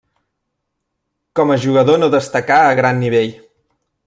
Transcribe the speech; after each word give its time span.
Com 1.39 1.53
a 1.55 1.59
jugador 1.67 2.01
no 2.05 2.11
destacà 2.17 2.59
a 2.71 2.75
gran 2.81 3.03
nivell. 3.05 3.35